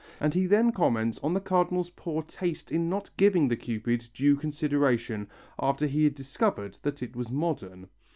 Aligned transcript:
and 0.19 0.33
he 0.33 0.47
then 0.47 0.71
comments 0.71 1.19
on 1.21 1.31
the 1.35 1.39
Cardinal's 1.39 1.91
poor 1.91 2.23
taste 2.23 2.71
in 2.71 2.89
not 2.89 3.11
giving 3.17 3.47
the 3.49 3.55
Cupid 3.55 4.09
due 4.15 4.35
consideration 4.35 5.27
after 5.59 5.85
he 5.85 6.05
had 6.05 6.15
discovered 6.15 6.79
that 6.81 7.03
it 7.03 7.15
was 7.15 7.29
modern. 7.29 7.87